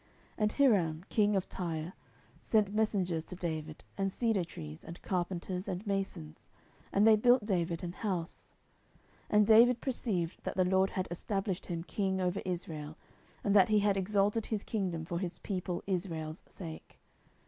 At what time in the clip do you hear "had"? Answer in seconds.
10.89-11.07, 13.81-13.95